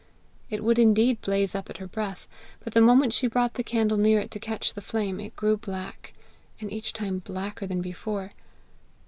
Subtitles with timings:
[0.49, 2.27] It would indeed blaze up at her breath,
[2.63, 5.57] but the moment she brought the candle near it to catch the flame, it grew
[5.57, 6.15] black,
[6.59, 8.33] and each time blacker than before.